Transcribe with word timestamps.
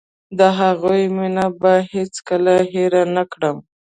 د 0.39 0.41
هغوی 0.59 1.01
مينه 1.15 1.45
به 1.59 1.73
هېڅ 1.91 2.13
کله 2.27 2.53
هېره 2.71 3.03
نکړم. 3.17 3.57